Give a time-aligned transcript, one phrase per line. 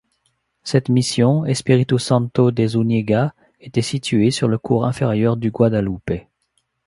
[0.63, 6.25] Cette mission, Espíritu Santo de Zúñiga était située sur le cours inférieur du Guadalupe.